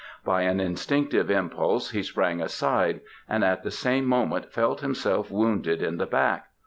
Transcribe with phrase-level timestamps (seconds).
[0.25, 5.83] By an instinctive impulse, he sprang aside, and at the same moment felt himself wounded
[5.83, 6.47] in the back.